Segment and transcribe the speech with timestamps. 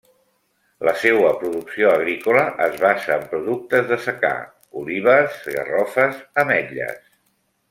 [0.87, 4.33] La seua producció agrícola es basa en productes de secà:
[4.83, 7.03] olives, garrofes, ametles.